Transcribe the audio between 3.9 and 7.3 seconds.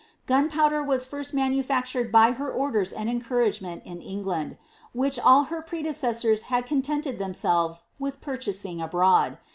England; which all iier preilecessors had contented